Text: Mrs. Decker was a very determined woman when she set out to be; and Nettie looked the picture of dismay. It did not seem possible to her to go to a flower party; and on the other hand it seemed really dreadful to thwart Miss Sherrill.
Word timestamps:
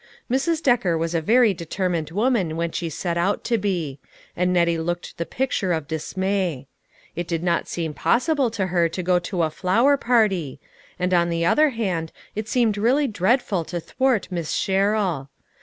Mrs. 0.31 0.63
Decker 0.63 0.97
was 0.97 1.13
a 1.13 1.21
very 1.21 1.53
determined 1.53 2.09
woman 2.09 2.55
when 2.57 2.71
she 2.71 2.89
set 2.89 3.19
out 3.19 3.43
to 3.43 3.59
be; 3.59 3.99
and 4.35 4.51
Nettie 4.51 4.79
looked 4.79 5.19
the 5.19 5.27
picture 5.27 5.71
of 5.73 5.87
dismay. 5.87 6.65
It 7.15 7.27
did 7.27 7.43
not 7.43 7.67
seem 7.67 7.93
possible 7.93 8.49
to 8.49 8.65
her 8.73 8.89
to 8.89 9.03
go 9.03 9.19
to 9.19 9.43
a 9.43 9.51
flower 9.51 9.97
party; 9.97 10.59
and 10.97 11.13
on 11.13 11.29
the 11.29 11.45
other 11.45 11.69
hand 11.69 12.11
it 12.33 12.47
seemed 12.49 12.79
really 12.79 13.05
dreadful 13.05 13.63
to 13.65 13.79
thwart 13.79 14.27
Miss 14.31 14.53
Sherrill. 14.53 15.29